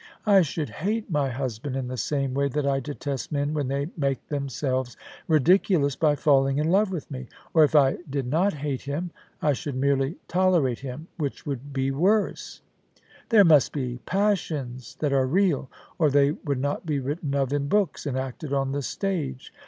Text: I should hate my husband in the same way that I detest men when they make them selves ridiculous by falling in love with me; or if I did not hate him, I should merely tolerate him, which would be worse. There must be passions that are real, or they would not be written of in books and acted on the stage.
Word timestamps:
I 0.25 0.41
should 0.41 0.69
hate 0.71 1.11
my 1.11 1.29
husband 1.29 1.75
in 1.75 1.87
the 1.87 1.95
same 1.95 2.33
way 2.33 2.47
that 2.47 2.65
I 2.65 2.79
detest 2.79 3.31
men 3.31 3.53
when 3.53 3.67
they 3.67 3.91
make 3.95 4.29
them 4.29 4.49
selves 4.49 4.97
ridiculous 5.27 5.95
by 5.95 6.15
falling 6.15 6.57
in 6.57 6.71
love 6.71 6.89
with 6.91 7.11
me; 7.11 7.27
or 7.53 7.63
if 7.63 7.75
I 7.75 7.99
did 8.09 8.25
not 8.25 8.51
hate 8.51 8.81
him, 8.81 9.11
I 9.43 9.53
should 9.53 9.75
merely 9.75 10.17
tolerate 10.27 10.79
him, 10.79 11.07
which 11.17 11.45
would 11.45 11.71
be 11.71 11.91
worse. 11.91 12.63
There 13.29 13.45
must 13.45 13.73
be 13.73 13.99
passions 14.07 14.95
that 15.01 15.13
are 15.13 15.27
real, 15.27 15.69
or 15.99 16.09
they 16.09 16.31
would 16.31 16.59
not 16.59 16.83
be 16.83 16.97
written 16.99 17.35
of 17.35 17.53
in 17.53 17.67
books 17.67 18.07
and 18.07 18.17
acted 18.17 18.51
on 18.51 18.71
the 18.71 18.81
stage. 18.81 19.53